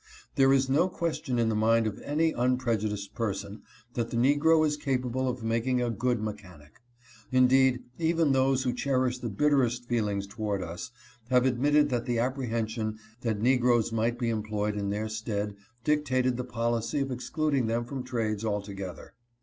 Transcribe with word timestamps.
There 0.33 0.51
is 0.51 0.67
no 0.67 0.89
question 0.89 1.37
in 1.37 1.49
the 1.49 1.55
mind 1.55 1.85
of 1.85 1.99
any 2.03 2.31
unprejudiced 2.31 3.13
person 3.13 3.61
that 3.93 4.09
the 4.09 4.17
Negro 4.17 4.65
is 4.65 4.75
capable 4.75 5.29
of 5.29 5.43
making 5.43 5.79
a 5.79 5.91
good 5.91 6.19
mechanic. 6.23 6.81
Indeed, 7.31 7.83
even 7.99 8.31
those 8.31 8.63
who 8.63 8.73
cherish 8.73 9.19
the 9.19 9.29
bitterest 9.29 9.85
feelings 9.87 10.25
toward 10.25 10.63
us 10.63 10.89
have 11.29 11.45
admitted 11.45 11.89
that 11.89 12.07
the 12.07 12.17
apprehension 12.17 12.97
that 13.21 13.41
negroes 13.41 13.91
might 13.91 14.17
be 14.17 14.29
employed 14.29 14.75
in 14.75 14.89
their 14.89 15.07
stead 15.07 15.55
dictated 15.83 16.35
the 16.35 16.45
policy 16.45 16.99
of 17.01 17.11
excluding 17.11 17.67
them 17.67 17.85
from 17.85 18.01
trades 18.03 18.43
altogether. 18.43 19.13